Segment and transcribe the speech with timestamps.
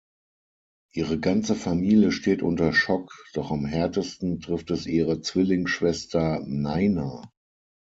[0.93, 7.29] Ihre ganze Familie steht unter Schock, doch am härtesten trifft es ihre Zwillingsschwester Naina.